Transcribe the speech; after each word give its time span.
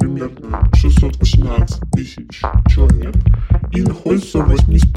примерно 0.00 0.68
618 0.74 1.80
тысяч 1.92 2.40
человек 2.68 3.14
и 3.72 3.82
находится 3.82 4.38
в 4.38 4.50
8,5 4.50 4.89